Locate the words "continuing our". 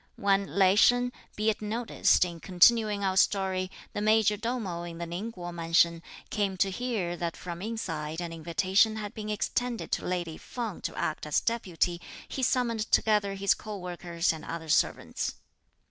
2.39-3.15